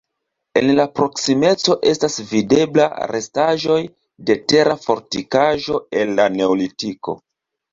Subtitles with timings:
[0.59, 3.77] En la proksimeco estas videbla restaĵoj
[4.31, 7.17] de tera fortikaĵo el la neolitiko.